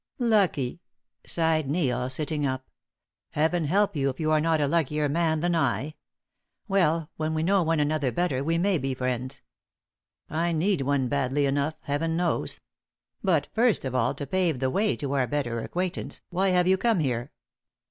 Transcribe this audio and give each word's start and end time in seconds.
"Lucky!" 0.17 0.81
sighed 1.27 1.69
Neil, 1.69 2.09
sitting 2.09 2.43
up. 2.43 2.65
"Heaven 3.33 3.65
help 3.65 3.95
you 3.95 4.09
if 4.09 4.19
you 4.19 4.31
are 4.31 4.41
not 4.41 4.59
a 4.59 4.67
luckier 4.67 5.07
man 5.07 5.41
than 5.41 5.55
I. 5.55 5.93
Well, 6.67 7.11
when 7.17 7.35
we 7.35 7.43
know 7.43 7.61
one 7.61 7.79
another 7.79 8.11
better 8.11 8.43
we 8.43 8.57
may 8.57 8.79
be 8.79 8.95
friends. 8.95 9.43
I 10.27 10.53
need 10.53 10.81
one 10.81 11.07
badly 11.07 11.45
enough, 11.45 11.75
Heaven 11.81 12.17
knows. 12.17 12.61
But, 13.23 13.47
first 13.53 13.85
of 13.85 13.93
all, 13.93 14.15
to 14.15 14.25
pave 14.25 14.57
the 14.57 14.71
way 14.71 14.95
to 14.95 15.11
our 15.13 15.27
better 15.27 15.59
acquaintance, 15.59 16.23
why 16.31 16.49
have 16.49 16.67
you 16.67 16.79
come 16.79 16.99
here?" 16.99 17.31